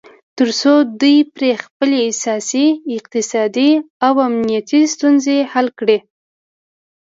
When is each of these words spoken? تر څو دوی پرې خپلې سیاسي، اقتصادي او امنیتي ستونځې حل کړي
تر 0.37 0.49
څو 0.59 0.73
دوی 1.01 1.17
پرې 1.35 1.51
خپلې 1.63 2.01
سیاسي، 2.21 2.67
اقتصادي 2.97 3.71
او 4.05 4.13
امنیتي 4.27 4.81
ستونځې 4.93 5.37
حل 5.51 5.67
کړي 5.79 5.97